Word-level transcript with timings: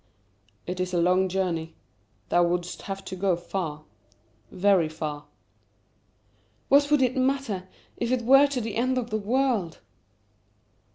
"It 0.65 0.79
is 0.79 0.95
a 0.95 0.99
long 0.99 1.29
journey. 1.29 1.75
Thou 2.29 2.43
wouldst 2.43 2.81
have 2.89 3.05
to 3.05 3.15
go 3.15 3.35
far 3.35 3.83
very 4.49 4.89
far." 4.89 5.25
"What 6.69 6.89
would 6.89 7.03
it 7.03 7.15
matter, 7.15 7.67
if 7.97 8.11
it 8.11 8.23
were 8.23 8.47
to 8.47 8.61
the 8.61 8.77
end 8.77 8.97
of 8.97 9.11
the 9.11 9.19
world?" 9.19 9.77